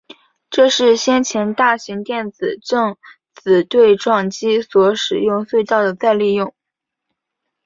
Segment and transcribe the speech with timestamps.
[0.49, 2.97] 这是先前大型电子正
[3.35, 6.55] 子对撞机所使用隧道的再利用。